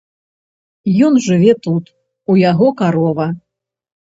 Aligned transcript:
Ён 1.07 1.13
жыве 1.27 1.51
тут, 1.65 1.85
у 2.33 2.39
яго 2.51 2.67
карова. 2.81 3.31